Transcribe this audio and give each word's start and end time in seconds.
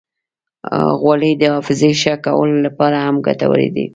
غوړې 1.01 1.31
د 1.37 1.43
حافظې 1.53 1.91
ښه 2.01 2.13
کولو 2.25 2.57
لپاره 2.65 2.97
هم 3.05 3.15
ګټورې 3.27 3.69
دي. 3.75 3.85